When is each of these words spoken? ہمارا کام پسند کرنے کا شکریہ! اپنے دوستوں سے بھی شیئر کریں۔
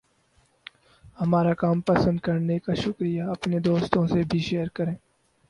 ہمارا 1.17 1.53
کام 1.53 1.81
پسند 1.81 2.19
کرنے 2.19 2.57
کا 2.59 2.73
شکریہ! 2.75 3.23
اپنے 3.31 3.59
دوستوں 3.61 4.05
سے 4.07 4.23
بھی 4.29 4.39
شیئر 4.39 4.67
کریں۔ 4.75 4.95